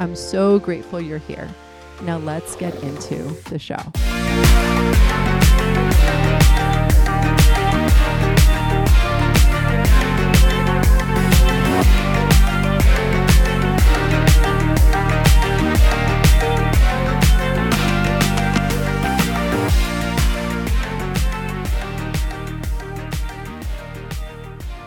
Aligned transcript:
I'm 0.00 0.14
so 0.14 0.60
grateful 0.60 1.00
you're 1.00 1.18
here. 1.18 1.48
Now 2.02 2.18
let's 2.18 2.54
get 2.54 2.74
into 2.84 3.16
the 3.50 3.58
show. 3.58 3.76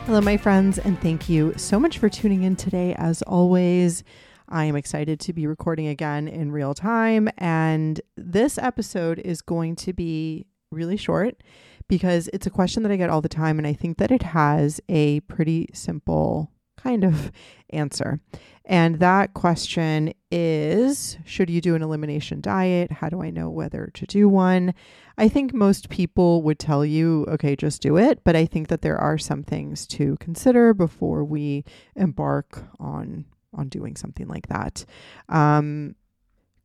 Hello, 0.05 0.20
my 0.20 0.35
friends, 0.35 0.77
and 0.77 0.99
thank 1.01 1.29
you 1.29 1.53
so 1.55 1.79
much 1.79 1.98
for 1.98 2.09
tuning 2.09 2.43
in 2.43 2.55
today. 2.57 2.93
As 2.98 3.21
always, 3.21 4.03
I 4.51 4.65
am 4.65 4.75
excited 4.75 5.19
to 5.21 5.33
be 5.33 5.47
recording 5.47 5.87
again 5.87 6.27
in 6.27 6.51
real 6.51 6.73
time. 6.73 7.29
And 7.37 8.01
this 8.17 8.57
episode 8.57 9.17
is 9.19 9.41
going 9.41 9.77
to 9.77 9.93
be 9.93 10.45
really 10.71 10.98
short 10.98 11.41
because 11.87 12.29
it's 12.34 12.45
a 12.45 12.51
question 12.51 12.84
that 12.84 12.91
I 12.91 12.98
get 12.98 13.09
all 13.09 13.21
the 13.21 13.29
time. 13.29 13.57
And 13.57 13.65
I 13.65 13.71
think 13.71 13.98
that 13.98 14.11
it 14.11 14.23
has 14.23 14.81
a 14.89 15.21
pretty 15.21 15.70
simple 15.73 16.51
kind 16.77 17.05
of 17.05 17.31
answer. 17.70 18.20
And 18.65 18.99
that 18.99 19.34
question 19.34 20.13
is 20.29 21.17
Should 21.26 21.49
you 21.49 21.61
do 21.61 21.73
an 21.76 21.81
elimination 21.81 22.41
diet? 22.41 22.91
How 22.91 23.07
do 23.07 23.21
I 23.21 23.29
know 23.29 23.49
whether 23.49 23.89
to 23.93 24.05
do 24.05 24.27
one? 24.27 24.73
I 25.17 25.29
think 25.29 25.54
most 25.54 25.89
people 25.89 26.43
would 26.43 26.59
tell 26.59 26.85
you, 26.85 27.26
okay, 27.29 27.55
just 27.55 27.81
do 27.81 27.98
it. 27.98 28.23
But 28.26 28.35
I 28.35 28.45
think 28.45 28.67
that 28.67 28.81
there 28.81 28.98
are 28.98 29.17
some 29.17 29.43
things 29.43 29.87
to 29.87 30.17
consider 30.20 30.73
before 30.73 31.23
we 31.23 31.63
embark 31.95 32.65
on 32.79 33.26
on 33.62 33.70
doing 33.70 33.95
something 33.95 34.27
like 34.27 34.48
that. 34.48 34.84
Um, 35.29 35.95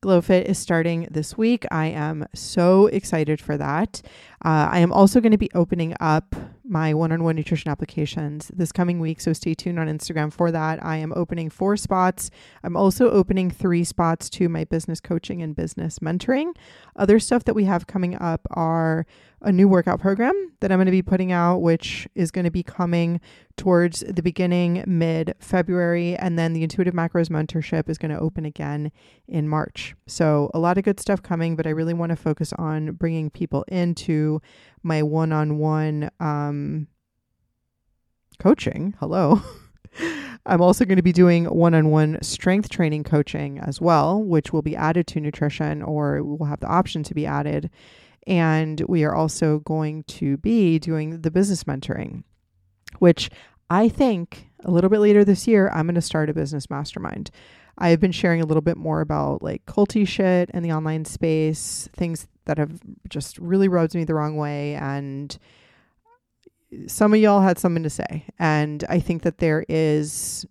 GlowFit 0.02 0.44
is 0.44 0.58
starting 0.58 1.08
this 1.10 1.36
week. 1.38 1.64
I 1.70 1.86
am 1.86 2.26
so 2.34 2.86
excited 2.86 3.40
for 3.40 3.56
that. 3.56 4.02
Uh, 4.44 4.68
I 4.70 4.78
am 4.80 4.92
also 4.92 5.20
going 5.20 5.32
to 5.32 5.38
be 5.38 5.50
opening 5.54 5.94
up 6.00 6.34
my 6.68 6.92
one 6.94 7.12
on 7.12 7.24
one 7.24 7.36
nutrition 7.36 7.70
applications 7.70 8.50
this 8.54 8.72
coming 8.72 9.00
week. 9.00 9.20
So 9.20 9.32
stay 9.32 9.54
tuned 9.54 9.78
on 9.78 9.88
Instagram 9.88 10.32
for 10.32 10.52
that. 10.52 10.84
I 10.84 10.96
am 10.96 11.12
opening 11.16 11.48
four 11.48 11.76
spots. 11.76 12.30
I'm 12.62 12.76
also 12.76 13.10
opening 13.10 13.50
three 13.50 13.84
spots 13.84 14.28
to 14.30 14.48
my 14.48 14.64
business 14.64 15.00
coaching 15.00 15.42
and 15.42 15.56
business 15.56 15.98
mentoring. 16.00 16.54
Other 16.94 17.18
stuff 17.18 17.44
that 17.44 17.54
we 17.54 17.64
have 17.64 17.86
coming 17.86 18.16
up 18.20 18.46
are 18.50 19.06
a 19.42 19.52
new 19.52 19.68
workout 19.68 20.00
program 20.00 20.52
that 20.60 20.72
I'm 20.72 20.78
going 20.78 20.86
to 20.86 20.92
be 20.92 21.02
putting 21.02 21.32
out, 21.32 21.58
which 21.58 22.08
is 22.14 22.30
going 22.30 22.44
to 22.44 22.50
be 22.50 22.62
coming 22.62 23.20
towards 23.56 24.00
the 24.00 24.22
beginning, 24.22 24.84
mid 24.86 25.34
February. 25.38 26.16
And 26.16 26.38
then 26.38 26.52
the 26.52 26.62
Intuitive 26.62 26.94
Macros 26.94 27.28
Mentorship 27.28 27.88
is 27.88 27.98
going 27.98 28.14
to 28.14 28.20
open 28.20 28.44
again 28.44 28.92
in 29.26 29.48
March. 29.48 29.94
So, 30.06 30.50
a 30.54 30.58
lot 30.58 30.78
of 30.78 30.84
good 30.84 31.00
stuff 31.00 31.22
coming, 31.22 31.56
but 31.56 31.66
I 31.66 31.70
really 31.70 31.94
want 31.94 32.10
to 32.10 32.16
focus 32.16 32.52
on 32.54 32.92
bringing 32.92 33.30
people 33.30 33.64
into 33.68 34.40
my 34.82 35.02
one 35.02 35.32
on 35.32 35.58
one 35.58 36.10
coaching. 38.38 38.94
Hello. 39.00 39.42
I'm 40.46 40.60
also 40.60 40.84
going 40.84 40.96
to 40.96 41.02
be 41.02 41.12
doing 41.12 41.46
one 41.46 41.74
on 41.74 41.90
one 41.90 42.18
strength 42.22 42.68
training 42.68 43.04
coaching 43.04 43.58
as 43.58 43.80
well, 43.80 44.22
which 44.22 44.52
will 44.52 44.62
be 44.62 44.76
added 44.76 45.06
to 45.08 45.20
nutrition 45.20 45.82
or 45.82 46.22
will 46.22 46.46
have 46.46 46.60
the 46.60 46.68
option 46.68 47.02
to 47.04 47.14
be 47.14 47.26
added. 47.26 47.70
And 48.26 48.80
we 48.88 49.04
are 49.04 49.14
also 49.14 49.60
going 49.60 50.04
to 50.04 50.36
be 50.36 50.78
doing 50.78 51.22
the 51.22 51.30
business 51.30 51.64
mentoring, 51.64 52.24
which 52.98 53.30
I 53.70 53.88
think 53.88 54.50
a 54.64 54.70
little 54.70 54.90
bit 54.90 55.00
later 55.00 55.24
this 55.24 55.46
year, 55.46 55.70
I'm 55.72 55.86
going 55.86 55.94
to 55.94 56.00
start 56.00 56.30
a 56.30 56.34
business 56.34 56.70
mastermind. 56.70 57.30
I 57.78 57.90
have 57.90 58.00
been 58.00 58.12
sharing 58.12 58.40
a 58.40 58.46
little 58.46 58.62
bit 58.62 58.76
more 58.76 59.00
about 59.00 59.42
like 59.42 59.66
culty 59.66 60.06
shit 60.06 60.50
in 60.50 60.62
the 60.62 60.72
online 60.72 61.04
space, 61.04 61.88
things 61.92 62.26
that 62.46 62.58
have 62.58 62.80
just 63.08 63.38
really 63.38 63.68
rubbed 63.68 63.94
me 63.94 64.04
the 64.04 64.14
wrong 64.14 64.36
way. 64.36 64.74
And 64.74 65.36
some 66.86 67.12
of 67.12 67.20
y'all 67.20 67.42
had 67.42 67.58
something 67.58 67.82
to 67.82 67.90
say. 67.90 68.24
And 68.38 68.84
I 68.88 68.98
think 68.98 69.22
that 69.22 69.38
there 69.38 69.64
is 69.68 70.46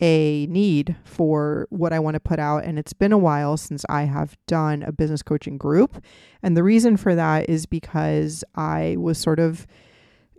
a 0.00 0.46
need 0.46 0.96
for 1.04 1.66
what 1.70 1.92
I 1.92 2.00
want 2.00 2.14
to 2.14 2.20
put 2.20 2.38
out. 2.38 2.64
And 2.64 2.78
it's 2.78 2.92
been 2.92 3.12
a 3.12 3.18
while 3.18 3.56
since 3.56 3.84
I 3.88 4.02
have 4.02 4.36
done 4.46 4.82
a 4.82 4.92
business 4.92 5.22
coaching 5.22 5.56
group. 5.56 6.02
And 6.42 6.56
the 6.56 6.64
reason 6.64 6.96
for 6.96 7.14
that 7.14 7.48
is 7.48 7.66
because 7.66 8.42
I 8.56 8.96
was 8.98 9.18
sort 9.18 9.38
of 9.38 9.66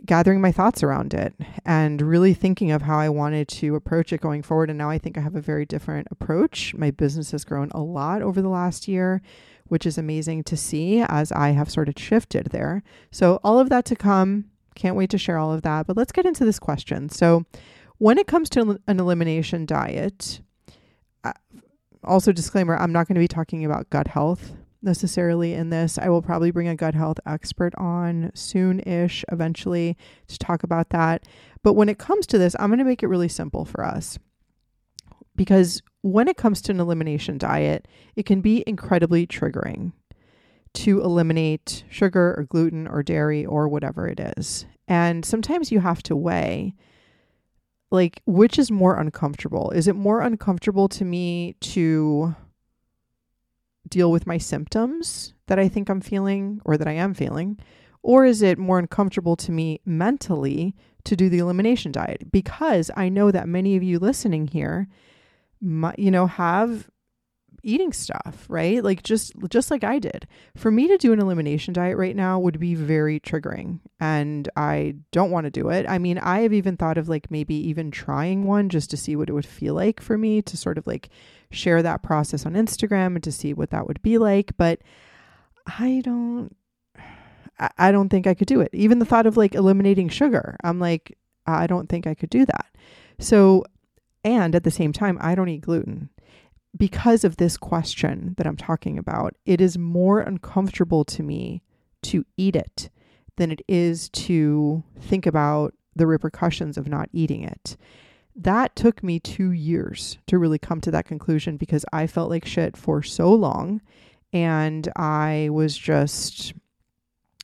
gathering 0.04 0.40
my 0.40 0.52
thoughts 0.52 0.82
around 0.82 1.14
it 1.14 1.34
and 1.64 2.02
really 2.02 2.34
thinking 2.34 2.70
of 2.70 2.82
how 2.82 2.98
I 2.98 3.08
wanted 3.08 3.48
to 3.48 3.74
approach 3.74 4.12
it 4.12 4.20
going 4.20 4.42
forward. 4.42 4.70
And 4.70 4.78
now 4.78 4.90
I 4.90 4.98
think 4.98 5.16
I 5.16 5.20
have 5.20 5.34
a 5.34 5.40
very 5.40 5.64
different 5.64 6.08
approach. 6.10 6.74
My 6.74 6.90
business 6.90 7.30
has 7.30 7.44
grown 7.44 7.70
a 7.70 7.80
lot 7.80 8.22
over 8.22 8.42
the 8.42 8.48
last 8.48 8.88
year, 8.88 9.22
which 9.64 9.86
is 9.86 9.98
amazing 9.98 10.44
to 10.44 10.56
see 10.56 11.00
as 11.00 11.32
I 11.32 11.50
have 11.50 11.70
sort 11.70 11.88
of 11.88 11.94
shifted 11.96 12.48
there. 12.52 12.82
So, 13.10 13.40
all 13.42 13.58
of 13.58 13.68
that 13.70 13.84
to 13.86 13.96
come. 13.96 14.46
Can't 14.74 14.96
wait 14.96 15.08
to 15.10 15.18
share 15.18 15.38
all 15.38 15.54
of 15.54 15.62
that. 15.62 15.86
But 15.86 15.96
let's 15.96 16.12
get 16.12 16.26
into 16.26 16.44
this 16.44 16.58
question. 16.58 17.08
So, 17.08 17.46
when 17.98 18.18
it 18.18 18.26
comes 18.26 18.50
to 18.50 18.78
an 18.86 19.00
elimination 19.00 19.64
diet, 19.64 20.40
uh, 21.24 21.32
also 22.04 22.30
disclaimer, 22.30 22.76
I'm 22.76 22.92
not 22.92 23.08
going 23.08 23.14
to 23.14 23.20
be 23.20 23.28
talking 23.28 23.64
about 23.64 23.88
gut 23.88 24.08
health 24.08 24.52
necessarily 24.82 25.54
in 25.54 25.70
this. 25.70 25.98
I 25.98 26.08
will 26.08 26.22
probably 26.22 26.50
bring 26.50 26.68
a 26.68 26.76
gut 26.76 26.94
health 26.94 27.18
expert 27.26 27.74
on 27.76 28.30
soon 28.34 28.80
ish, 28.80 29.24
eventually, 29.30 29.96
to 30.28 30.38
talk 30.38 30.62
about 30.62 30.90
that. 30.90 31.26
But 31.62 31.74
when 31.74 31.88
it 31.88 31.98
comes 31.98 32.26
to 32.28 32.38
this, 32.38 32.54
I'm 32.58 32.68
going 32.68 32.78
to 32.78 32.84
make 32.84 33.02
it 33.02 33.08
really 33.08 33.28
simple 33.28 33.64
for 33.64 33.84
us. 33.84 34.18
Because 35.34 35.82
when 36.02 36.28
it 36.28 36.36
comes 36.36 36.62
to 36.62 36.72
an 36.72 36.80
elimination 36.80 37.38
diet, 37.38 37.88
it 38.14 38.24
can 38.24 38.40
be 38.40 38.64
incredibly 38.66 39.26
triggering 39.26 39.92
to 40.74 41.00
eliminate 41.02 41.84
sugar 41.88 42.34
or 42.36 42.44
gluten 42.44 42.86
or 42.86 43.02
dairy 43.02 43.44
or 43.44 43.68
whatever 43.68 44.06
it 44.06 44.20
is. 44.36 44.66
And 44.88 45.24
sometimes 45.24 45.72
you 45.72 45.80
have 45.80 46.02
to 46.04 46.16
weigh 46.16 46.74
like 47.90 48.20
which 48.26 48.58
is 48.58 48.70
more 48.70 48.98
uncomfortable? 48.98 49.70
Is 49.70 49.88
it 49.88 49.96
more 49.96 50.20
uncomfortable 50.20 50.88
to 50.90 51.04
me 51.04 51.54
to 51.60 52.34
deal 53.88 54.10
with 54.10 54.26
my 54.26 54.38
symptoms 54.38 55.34
that 55.46 55.58
I 55.58 55.68
think 55.68 55.88
I'm 55.88 56.00
feeling 56.00 56.60
or 56.64 56.76
that 56.76 56.88
I 56.88 56.92
am 56.92 57.14
feeling? 57.14 57.58
Or 58.02 58.24
is 58.24 58.42
it 58.42 58.58
more 58.58 58.78
uncomfortable 58.78 59.36
to 59.36 59.52
me 59.52 59.80
mentally 59.84 60.76
to 61.04 61.16
do 61.16 61.28
the 61.28 61.38
elimination 61.38 61.92
diet? 61.92 62.30
Because 62.30 62.90
I 62.96 63.08
know 63.08 63.30
that 63.30 63.48
many 63.48 63.76
of 63.76 63.82
you 63.82 63.98
listening 63.98 64.46
here, 64.46 64.88
you 65.60 66.10
know, 66.10 66.26
have 66.26 66.88
eating 67.66 67.92
stuff, 67.92 68.46
right? 68.48 68.82
Like 68.82 69.02
just 69.02 69.32
just 69.50 69.70
like 69.70 69.82
I 69.82 69.98
did. 69.98 70.26
For 70.56 70.70
me 70.70 70.86
to 70.88 70.96
do 70.96 71.12
an 71.12 71.20
elimination 71.20 71.74
diet 71.74 71.96
right 71.96 72.14
now 72.14 72.38
would 72.38 72.60
be 72.60 72.74
very 72.74 73.18
triggering 73.18 73.80
and 73.98 74.48
I 74.56 74.94
don't 75.10 75.32
want 75.32 75.44
to 75.44 75.50
do 75.50 75.68
it. 75.68 75.84
I 75.88 75.98
mean, 75.98 76.18
I 76.18 76.40
have 76.40 76.52
even 76.52 76.76
thought 76.76 76.96
of 76.96 77.08
like 77.08 77.30
maybe 77.30 77.54
even 77.68 77.90
trying 77.90 78.44
one 78.44 78.68
just 78.68 78.88
to 78.90 78.96
see 78.96 79.16
what 79.16 79.28
it 79.28 79.32
would 79.32 79.46
feel 79.46 79.74
like 79.74 80.00
for 80.00 80.16
me 80.16 80.40
to 80.42 80.56
sort 80.56 80.78
of 80.78 80.86
like 80.86 81.10
share 81.50 81.82
that 81.82 82.02
process 82.02 82.46
on 82.46 82.54
Instagram 82.54 83.16
and 83.16 83.24
to 83.24 83.32
see 83.32 83.52
what 83.52 83.70
that 83.70 83.86
would 83.86 84.00
be 84.00 84.16
like, 84.16 84.56
but 84.56 84.80
I 85.66 86.02
don't 86.04 86.54
I 87.78 87.90
don't 87.90 88.10
think 88.10 88.26
I 88.26 88.34
could 88.34 88.48
do 88.48 88.60
it. 88.60 88.70
Even 88.72 89.00
the 89.00 89.04
thought 89.04 89.26
of 89.26 89.36
like 89.36 89.54
eliminating 89.54 90.08
sugar, 90.08 90.56
I'm 90.62 90.78
like 90.78 91.18
I 91.46 91.66
don't 91.66 91.88
think 91.88 92.06
I 92.06 92.14
could 92.14 92.30
do 92.30 92.46
that. 92.46 92.66
So 93.18 93.64
and 94.22 94.54
at 94.54 94.64
the 94.64 94.70
same 94.70 94.92
time, 94.92 95.18
I 95.20 95.34
don't 95.34 95.48
eat 95.48 95.62
gluten 95.62 96.10
because 96.76 97.24
of 97.24 97.36
this 97.36 97.56
question 97.56 98.34
that 98.36 98.46
I'm 98.46 98.56
talking 98.56 98.98
about, 98.98 99.34
it 99.44 99.60
is 99.60 99.78
more 99.78 100.20
uncomfortable 100.20 101.04
to 101.06 101.22
me 101.22 101.62
to 102.02 102.24
eat 102.36 102.56
it 102.56 102.90
than 103.36 103.50
it 103.50 103.62
is 103.68 104.08
to 104.10 104.82
think 105.00 105.26
about 105.26 105.74
the 105.94 106.06
repercussions 106.06 106.76
of 106.76 106.88
not 106.88 107.08
eating 107.12 107.42
it. 107.42 107.76
That 108.34 108.76
took 108.76 109.02
me 109.02 109.18
two 109.18 109.50
years 109.50 110.18
to 110.26 110.38
really 110.38 110.58
come 110.58 110.80
to 110.82 110.90
that 110.90 111.06
conclusion 111.06 111.56
because 111.56 111.84
I 111.92 112.06
felt 112.06 112.30
like 112.30 112.44
shit 112.44 112.76
for 112.76 113.02
so 113.02 113.32
long. 113.32 113.80
And 114.32 114.90
I 114.94 115.48
was 115.52 115.76
just, 115.76 116.52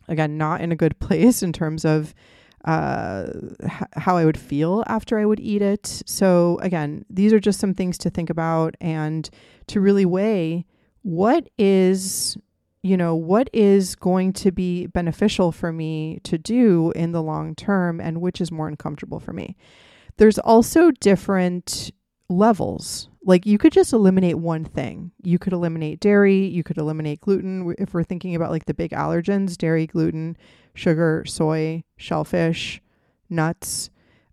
again, 0.09 0.37
not 0.37 0.61
in 0.61 0.71
a 0.73 0.77
good 0.77 0.99
place 1.01 1.43
in 1.43 1.53
terms 1.53 1.85
of 1.85 2.15
uh, 2.65 3.27
h- 3.63 3.89
how 3.95 4.17
I 4.17 4.25
would 4.25 4.39
feel 4.39 4.85
after 4.87 5.19
I 5.19 5.25
would 5.25 5.41
eat 5.41 5.63
it. 5.63 6.03
So, 6.07 6.59
again, 6.63 7.05
these 7.11 7.33
are 7.33 7.41
just 7.41 7.61
some 7.61 7.75
things 7.75 7.99
to 7.99 8.11
think 8.11 8.31
about 8.31 8.77
and 8.81 9.29
to 9.69 9.81
really 9.81 10.07
weigh 10.07 10.67
what 11.03 11.49
is 11.59 12.37
you 12.85 12.97
know, 12.97 13.15
what 13.15 13.49
is 13.53 13.95
going 13.95 14.33
to 14.33 14.51
be 14.51 14.87
beneficial 14.89 15.53
for 15.53 15.73
me 15.73 16.19
to 16.25 16.37
do 16.37 16.93
in 16.97 17.13
the 17.13 17.23
long 17.23 17.55
term 17.55 18.01
and 18.01 18.21
which 18.21 18.41
is 18.41 18.51
more 18.51 18.67
uncomfortable 18.67 19.21
for 19.21 19.33
me. 19.33 19.57
There's 20.17 20.39
also 20.39 20.91
different 20.91 21.93
levels. 22.33 23.09
Like 23.25 23.47
you 23.47 23.59
could 23.59 23.73
just 23.73 23.93
eliminate 23.93 24.39
one 24.39 24.65
thing. 24.65 25.13
You 25.23 25.39
could 25.39 25.53
eliminate 25.53 26.01
dairy, 26.01 26.45
you 26.45 26.65
could 26.65 26.79
eliminate 26.79 27.21
gluten. 27.21 27.75
If 27.79 27.95
we're 27.95 28.03
thinking 28.03 28.35
about 28.35 28.51
like 28.51 28.67
the 28.67 28.75
big 28.75 28.91
allergens, 28.91 29.57
dairy, 29.57 29.87
gluten, 29.87 30.37
sugar, 30.75 31.25
soy, 31.27 31.85
shellfish, 31.97 32.81
nuts, 33.31 33.91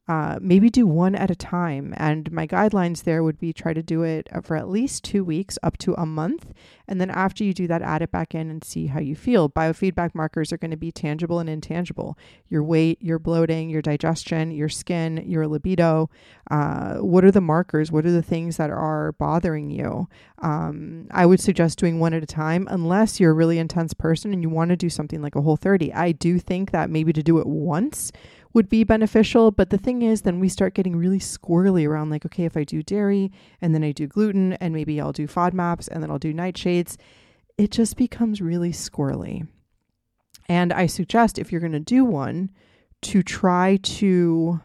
uh, 0.09 0.39
maybe 0.41 0.71
do 0.71 0.87
one 0.87 1.13
at 1.13 1.29
a 1.29 1.35
time. 1.35 1.93
And 1.95 2.31
my 2.31 2.47
guidelines 2.47 3.03
there 3.03 3.23
would 3.23 3.37
be 3.37 3.53
try 3.53 3.73
to 3.75 3.83
do 3.83 4.01
it 4.01 4.27
for 4.41 4.57
at 4.57 4.67
least 4.67 5.03
two 5.03 5.23
weeks, 5.23 5.59
up 5.61 5.77
to 5.77 5.93
a 5.93 6.05
month. 6.05 6.51
And 6.87 6.99
then 6.99 7.11
after 7.11 7.43
you 7.43 7.53
do 7.53 7.67
that, 7.67 7.83
add 7.83 8.01
it 8.01 8.11
back 8.11 8.33
in 8.33 8.49
and 8.49 8.63
see 8.63 8.87
how 8.87 8.99
you 8.99 9.15
feel. 9.15 9.47
Biofeedback 9.47 10.15
markers 10.15 10.51
are 10.51 10.57
going 10.57 10.71
to 10.71 10.77
be 10.77 10.91
tangible 10.91 11.37
and 11.37 11.47
intangible 11.47 12.17
your 12.47 12.63
weight, 12.63 12.99
your 12.99 13.19
bloating, 13.19 13.69
your 13.69 13.83
digestion, 13.83 14.49
your 14.49 14.67
skin, 14.67 15.23
your 15.27 15.47
libido. 15.47 16.09
Uh, 16.49 16.95
what 16.95 17.23
are 17.23 17.29
the 17.29 17.39
markers? 17.39 17.91
What 17.91 18.07
are 18.07 18.11
the 18.11 18.23
things 18.23 18.57
that 18.57 18.71
are 18.71 19.11
bothering 19.11 19.69
you? 19.69 20.07
Um, 20.39 21.07
I 21.11 21.27
would 21.27 21.39
suggest 21.39 21.77
doing 21.77 21.99
one 21.99 22.15
at 22.15 22.23
a 22.23 22.25
time 22.25 22.67
unless 22.71 23.19
you're 23.19 23.29
a 23.29 23.35
really 23.35 23.59
intense 23.59 23.93
person 23.93 24.33
and 24.33 24.41
you 24.41 24.49
want 24.49 24.69
to 24.69 24.75
do 24.75 24.89
something 24.89 25.21
like 25.21 25.35
a 25.35 25.41
whole 25.43 25.57
30. 25.57 25.93
I 25.93 26.13
do 26.13 26.39
think 26.39 26.71
that 26.71 26.89
maybe 26.89 27.13
to 27.13 27.21
do 27.21 27.37
it 27.37 27.45
once 27.45 28.11
would 28.53 28.69
be 28.69 28.83
beneficial. 28.83 29.51
But 29.51 29.69
the 29.69 29.77
thing 29.77 30.01
is, 30.01 30.21
then 30.21 30.39
we 30.39 30.49
start 30.49 30.73
getting 30.73 30.95
really 30.95 31.19
squirrely 31.19 31.87
around 31.87 32.09
like, 32.09 32.25
okay, 32.25 32.45
if 32.45 32.57
I 32.57 32.63
do 32.63 32.81
dairy 32.81 33.31
and 33.61 33.73
then 33.73 33.83
I 33.83 33.91
do 33.91 34.07
gluten 34.07 34.53
and 34.53 34.73
maybe 34.73 34.99
I'll 34.99 35.11
do 35.11 35.27
FODMAPs 35.27 35.87
and 35.87 36.01
then 36.01 36.09
I'll 36.09 36.19
do 36.19 36.33
nightshades, 36.33 36.97
it 37.57 37.71
just 37.71 37.97
becomes 37.97 38.41
really 38.41 38.71
squirrely. 38.71 39.47
And 40.47 40.73
I 40.73 40.87
suggest 40.87 41.37
if 41.37 41.51
you're 41.51 41.61
going 41.61 41.73
to 41.73 41.79
do 41.79 42.03
one, 42.03 42.49
to 43.01 43.23
try 43.23 43.77
to 43.81 44.59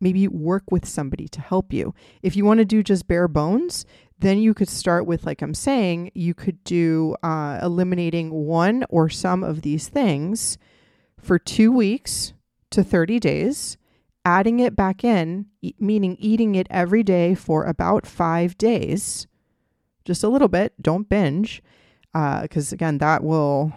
maybe 0.00 0.28
work 0.28 0.64
with 0.70 0.86
somebody 0.86 1.28
to 1.28 1.40
help 1.40 1.72
you. 1.72 1.94
If 2.22 2.36
you 2.36 2.44
want 2.44 2.58
to 2.58 2.64
do 2.64 2.82
just 2.82 3.06
bare 3.06 3.28
bones, 3.28 3.84
then 4.18 4.38
you 4.38 4.54
could 4.54 4.68
start 4.68 5.06
with, 5.06 5.24
like 5.24 5.42
I'm 5.42 5.54
saying, 5.54 6.10
you 6.14 6.34
could 6.34 6.62
do 6.64 7.16
uh, 7.22 7.58
eliminating 7.62 8.30
one 8.30 8.84
or 8.90 9.08
some 9.08 9.42
of 9.42 9.62
these 9.62 9.88
things 9.88 10.58
for 11.18 11.38
two 11.38 11.72
weeks 11.72 12.32
to 12.70 12.84
30 12.84 13.18
days, 13.18 13.76
adding 14.24 14.60
it 14.60 14.76
back 14.76 15.04
in, 15.04 15.46
e- 15.62 15.74
meaning 15.78 16.16
eating 16.18 16.54
it 16.54 16.66
every 16.70 17.02
day 17.02 17.34
for 17.34 17.64
about 17.64 18.06
five 18.06 18.56
days, 18.58 19.26
just 20.04 20.24
a 20.24 20.28
little 20.28 20.48
bit. 20.48 20.74
Don't 20.80 21.08
binge, 21.08 21.62
because 22.12 22.72
uh, 22.72 22.74
again, 22.74 22.98
that 22.98 23.22
will 23.22 23.72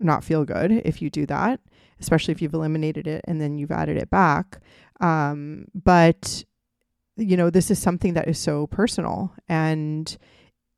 not 0.00 0.24
feel 0.24 0.44
good 0.44 0.72
if 0.84 1.00
you 1.00 1.10
do 1.10 1.26
that, 1.26 1.60
especially 2.00 2.32
if 2.32 2.42
you've 2.42 2.54
eliminated 2.54 3.06
it 3.06 3.24
and 3.26 3.40
then 3.40 3.58
you've 3.58 3.70
added 3.70 3.96
it 3.96 4.10
back. 4.10 4.60
Um, 5.00 5.66
but 5.74 6.44
you 7.16 7.36
know, 7.36 7.50
this 7.50 7.70
is 7.70 7.78
something 7.78 8.14
that 8.14 8.28
is 8.28 8.38
so 8.38 8.66
personal 8.68 9.34
and 9.48 10.16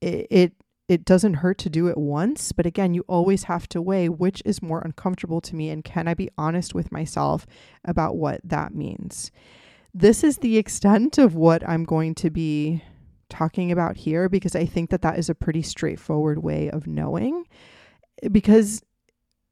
it, 0.01 0.27
it 0.31 0.53
it 0.89 1.05
doesn't 1.05 1.35
hurt 1.35 1.59
to 1.59 1.71
do 1.71 1.87
it 1.87 1.97
once, 1.97 2.53
but 2.53 2.67
again, 2.67 2.93
you 2.93 3.05
always 3.09 3.45
have 3.45 3.69
to 3.71 3.81
weigh 3.81 4.09
which 4.09 4.43
is 4.45 4.63
more 4.63 4.81
uncomfortable 4.81 5.41
to 5.41 5.57
me 5.57 5.71
and 5.71 5.85
can 5.85 6.07
I 6.07 6.15
be 6.15 6.31
honest 6.37 6.75
with 6.75 6.93
myself 6.93 7.47
about 7.85 8.17
what 8.17 8.41
that 8.45 8.75
means. 8.75 9.31
This 9.95 10.23
is 10.23 10.39
the 10.39 10.59
extent 10.59 11.19
of 11.19 11.35
what 11.35 11.67
I'm 11.67 11.85
going 11.85 12.15
to 12.17 12.31
be 12.31 12.83
talking 13.31 13.73
about 13.73 13.97
here 13.97 14.29
because 14.29 14.55
I 14.55 14.67
think 14.67 14.91
that 14.91 15.03
that 15.03 15.19
is 15.19 15.31
a 15.31 15.35
pretty 15.35 15.63
straightforward 15.63 16.43
way 16.43 16.69
of 16.71 16.87
knowing 16.87 17.47
because 18.31 18.83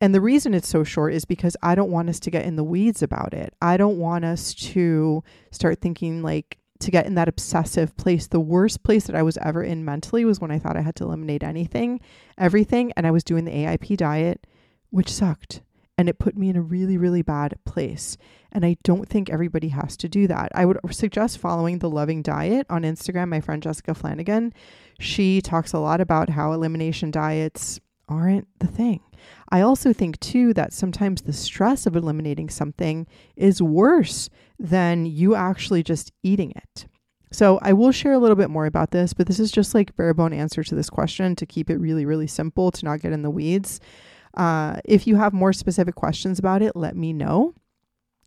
and 0.01 0.13
the 0.13 0.21
reason 0.21 0.53
it's 0.53 0.69
so 0.69 0.83
short 0.83 1.15
is 1.15 1.25
because 1.25 1.57
I 1.63 1.77
don't 1.77 1.93
want 1.93 2.09
us 2.09 2.19
to 2.21 2.31
get 2.31 2.45
in 2.45 2.57
the 2.57 2.65
weeds 2.65 3.05
about 3.05 3.33
it. 3.33 3.55
I 3.63 3.77
don't 3.77 3.99
want 3.99 4.25
us 4.25 4.53
to 4.55 5.23
start 5.53 5.81
thinking 5.81 6.23
like 6.23 6.59
to 6.83 6.91
get 6.91 7.07
in 7.07 7.15
that 7.15 7.29
obsessive 7.29 7.97
place. 7.97 8.27
The 8.27 8.41
worst 8.41 8.83
place 8.83 9.07
that 9.07 9.17
I 9.17 9.23
was 9.23 9.39
ever 9.39 9.63
in 9.63 9.85
mentally 9.85 10.25
was 10.25 10.41
when 10.41 10.51
I 10.51 10.59
thought 10.59 10.77
I 10.77 10.83
had 10.83 10.97
to 10.97 11.05
eliminate 11.05 11.43
anything, 11.43 12.01
everything, 12.39 12.93
and 12.97 13.07
I 13.07 13.11
was 13.11 13.25
doing 13.25 13.45
the 13.45 13.53
AIP 13.53 13.97
diet, 13.97 14.47
which 14.91 15.13
sucked. 15.13 15.63
And 15.99 16.09
it 16.09 16.19
put 16.19 16.37
me 16.37 16.49
in 16.49 16.57
a 16.57 16.63
really, 16.63 16.97
really 16.97 17.23
bad 17.23 17.55
place. 17.65 18.17
And 18.51 18.65
I 18.65 18.77
don't 18.83 19.09
think 19.09 19.31
everybody 19.31 19.69
has 19.69 19.97
to 19.99 20.09
do 20.09 20.27
that. 20.27 20.51
I 20.55 20.65
would 20.65 20.79
suggest 20.91 21.39
following 21.39 21.79
the 21.79 21.91
Loving 21.91 22.23
Diet 22.23 22.67
on 22.69 22.83
Instagram. 22.83 23.29
My 23.29 23.41
friend 23.41 23.63
Jessica 23.63 23.95
Flanagan, 23.95 24.53
she 24.99 25.41
talks 25.41 25.73
a 25.73 25.79
lot 25.79 26.01
about 26.01 26.31
how 26.31 26.53
elimination 26.53 27.11
diets 27.11 27.79
aren't 28.13 28.49
the 28.59 28.67
thing. 28.67 29.01
I 29.49 29.61
also 29.61 29.93
think, 29.93 30.19
too, 30.21 30.53
that 30.55 30.73
sometimes 30.73 31.23
the 31.23 31.33
stress 31.33 31.87
of 31.87 31.97
eliminating 31.97 32.51
something 32.51 33.07
is 33.37 33.63
worse 33.63 34.29
than 34.59 35.07
you 35.07 35.35
actually 35.35 35.83
just 35.83 36.13
eating 36.23 36.53
it. 36.53 36.87
So 37.33 37.59
I 37.63 37.73
will 37.73 37.93
share 37.93 38.13
a 38.13 38.19
little 38.19 38.37
bit 38.37 38.51
more 38.51 38.67
about 38.67 38.91
this, 38.91 39.15
but 39.15 39.27
this 39.27 39.41
is 39.41 39.51
just 39.51 39.75
like 39.75 39.97
bare 39.97 40.15
bone 40.15 40.33
answer 40.33 40.63
to 40.63 40.75
this 40.75 40.91
question 40.91 41.35
to 41.37 41.47
keep 41.47 41.71
it 41.71 41.79
really, 41.79 42.05
really 42.05 42.27
simple 42.27 42.71
to 42.71 42.85
not 42.85 43.01
get 43.01 43.13
in 43.13 43.23
the 43.23 43.31
weeds. 43.31 43.81
Uh, 44.35 44.77
if 44.85 45.07
you 45.07 45.17
have 45.17 45.33
more 45.33 45.53
specific 45.53 45.95
questions 45.95 46.39
about 46.39 46.63
it, 46.63 46.77
let 46.77 46.97
me 46.97 47.13
know. 47.13 47.55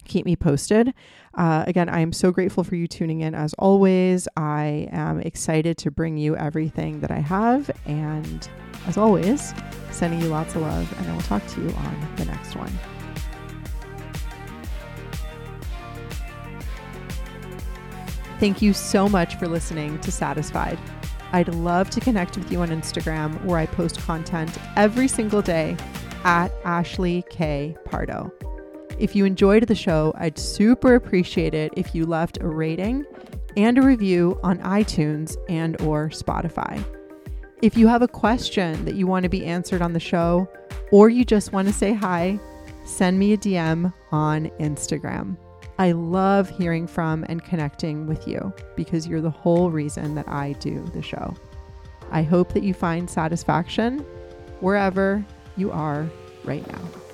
Keep 0.05 0.25
me 0.25 0.35
posted. 0.35 0.93
Uh, 1.33 1.63
again, 1.67 1.89
I 1.89 1.99
am 1.99 2.13
so 2.13 2.31
grateful 2.31 2.63
for 2.63 2.75
you 2.75 2.87
tuning 2.87 3.21
in 3.21 3.35
as 3.35 3.53
always. 3.55 4.27
I 4.37 4.87
am 4.91 5.19
excited 5.19 5.77
to 5.79 5.91
bring 5.91 6.17
you 6.17 6.37
everything 6.37 7.01
that 7.01 7.11
I 7.11 7.19
have. 7.19 7.69
And 7.85 8.47
as 8.87 8.97
always, 8.97 9.53
sending 9.91 10.21
you 10.21 10.27
lots 10.27 10.55
of 10.55 10.61
love, 10.61 10.99
and 10.99 11.09
I 11.09 11.13
will 11.13 11.21
talk 11.23 11.45
to 11.47 11.61
you 11.61 11.69
on 11.69 12.15
the 12.15 12.25
next 12.25 12.55
one. 12.55 12.71
Thank 18.39 18.61
you 18.61 18.73
so 18.73 19.09
much 19.09 19.35
for 19.35 19.47
listening 19.47 19.99
to 20.01 20.11
Satisfied. 20.11 20.77
I'd 21.31 21.49
love 21.55 21.89
to 21.91 21.99
connect 21.99 22.37
with 22.37 22.51
you 22.51 22.61
on 22.61 22.69
Instagram 22.69 23.43
where 23.43 23.57
I 23.57 23.65
post 23.65 23.99
content 23.99 24.55
every 24.75 25.07
single 25.07 25.41
day 25.41 25.75
at 26.23 26.51
Ashley 26.63 27.23
K. 27.29 27.75
Pardo. 27.85 28.31
If 28.97 29.15
you 29.15 29.25
enjoyed 29.25 29.67
the 29.67 29.75
show, 29.75 30.13
I'd 30.17 30.39
super 30.39 30.95
appreciate 30.95 31.53
it 31.53 31.73
if 31.75 31.93
you 31.93 32.05
left 32.05 32.41
a 32.41 32.47
rating 32.47 33.05
and 33.57 33.77
a 33.77 33.81
review 33.81 34.39
on 34.41 34.59
iTunes 34.59 35.35
and 35.49 35.79
or 35.81 36.09
Spotify. 36.09 36.83
If 37.61 37.77
you 37.77 37.87
have 37.87 38.01
a 38.01 38.07
question 38.07 38.85
that 38.85 38.95
you 38.95 39.05
want 39.05 39.23
to 39.23 39.29
be 39.29 39.45
answered 39.45 39.81
on 39.81 39.93
the 39.93 39.99
show 39.99 40.49
or 40.91 41.09
you 41.09 41.25
just 41.25 41.51
want 41.51 41.67
to 41.67 41.73
say 41.73 41.93
hi, 41.93 42.39
send 42.85 43.19
me 43.19 43.33
a 43.33 43.37
DM 43.37 43.93
on 44.11 44.45
Instagram. 44.59 45.37
I 45.77 45.91
love 45.91 46.49
hearing 46.49 46.87
from 46.87 47.25
and 47.27 47.43
connecting 47.43 48.07
with 48.07 48.27
you 48.27 48.53
because 48.77 49.07
you're 49.07 49.21
the 49.21 49.29
whole 49.29 49.71
reason 49.71 50.15
that 50.15 50.27
I 50.29 50.53
do 50.53 50.85
the 50.93 51.01
show. 51.01 51.33
I 52.11 52.23
hope 52.23 52.53
that 52.53 52.63
you 52.63 52.73
find 52.73 53.09
satisfaction 53.09 53.99
wherever 54.61 55.25
you 55.57 55.71
are 55.71 56.09
right 56.45 56.65
now. 56.71 57.04